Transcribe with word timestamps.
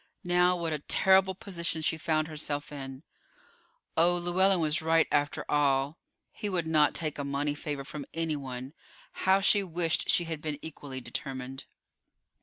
Now 0.23 0.57
what 0.57 0.73
a 0.73 0.79
terrible 0.79 1.35
position 1.35 1.83
she 1.83 1.95
found 1.95 2.27
herself 2.27 2.71
in. 2.71 3.03
Oh, 3.95 4.17
Llewellyn 4.17 4.59
was 4.59 4.81
right 4.81 5.07
after 5.11 5.45
all! 5.47 5.99
He 6.31 6.49
would 6.49 6.65
not 6.65 6.95
take 6.95 7.19
a 7.19 7.23
money 7.23 7.53
favor 7.53 7.83
from 7.85 8.07
anyone. 8.11 8.73
How 9.11 9.41
she 9.41 9.61
wished 9.61 10.09
she 10.09 10.23
had 10.23 10.41
been 10.41 10.57
equally 10.63 11.01
determined. 11.01 11.65